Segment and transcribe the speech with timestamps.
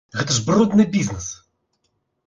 [0.19, 1.27] Гэта ж брудны бізнэс!